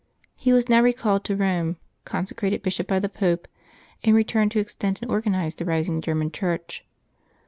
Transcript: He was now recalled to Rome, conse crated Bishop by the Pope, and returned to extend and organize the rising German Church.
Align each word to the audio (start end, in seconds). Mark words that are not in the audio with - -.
He 0.35 0.51
was 0.51 0.67
now 0.67 0.81
recalled 0.81 1.23
to 1.25 1.35
Rome, 1.35 1.77
conse 2.07 2.35
crated 2.35 2.63
Bishop 2.63 2.87
by 2.87 2.97
the 2.97 3.07
Pope, 3.07 3.47
and 4.03 4.15
returned 4.15 4.49
to 4.53 4.59
extend 4.59 4.97
and 5.03 5.11
organize 5.11 5.53
the 5.53 5.63
rising 5.65 6.01
German 6.01 6.31
Church. 6.31 6.83